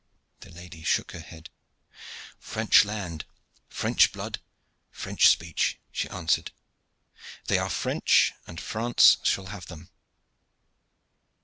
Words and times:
The 0.39 0.49
lady 0.49 0.81
shook 0.83 1.11
her 1.11 1.19
head. 1.19 1.51
"French 2.39 2.85
land, 2.85 3.23
French 3.69 4.11
blood, 4.11 4.39
French 4.89 5.27
speech," 5.27 5.77
she 5.91 6.09
answered. 6.09 6.49
"They 7.45 7.59
are 7.59 7.69
French, 7.69 8.31
and 8.47 8.59
France 8.59 9.17
shall 9.21 9.45
have 9.53 9.67
them." 9.67 9.91